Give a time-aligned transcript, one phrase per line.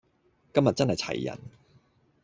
[0.51, 1.37] 今日真係齊人